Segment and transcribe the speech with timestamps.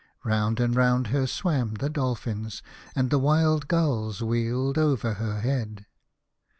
[0.23, 2.63] Round and round her swam the dolphins,
[2.95, 5.85] and the wild mills wheeled above her head.